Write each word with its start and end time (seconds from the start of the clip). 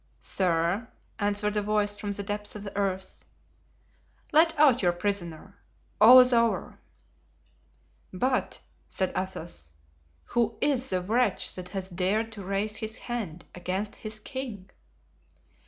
"Sir," 0.19 0.87
answered 1.19 1.55
a 1.55 1.61
voice 1.61 1.93
from 1.93 2.11
the 2.11 2.23
depths 2.23 2.55
of 2.55 2.63
the 2.63 2.75
earth. 2.75 3.23
"Let 4.31 4.57
out 4.57 4.81
your 4.81 4.93
prisoner. 4.93 5.59
All 6.01 6.19
is 6.19 6.33
over." 6.33 6.79
"But," 8.11 8.61
said 8.87 9.13
Athos, 9.15 9.69
"who 10.23 10.57
is 10.59 10.89
the 10.89 11.03
wretch 11.03 11.53
that 11.53 11.69
has 11.69 11.87
dared 11.87 12.31
to 12.31 12.43
raise 12.43 12.77
his 12.77 12.97
hand 12.97 13.45
against 13.53 13.97
his 13.97 14.19
king?" 14.19 14.71